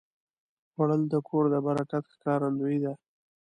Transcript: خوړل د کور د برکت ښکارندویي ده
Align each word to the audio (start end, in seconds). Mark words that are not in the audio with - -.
خوړل 0.71 1.01
د 1.09 1.15
کور 1.27 1.45
د 1.53 1.55
برکت 1.65 2.03
ښکارندویي 2.13 2.79
ده 2.83 2.93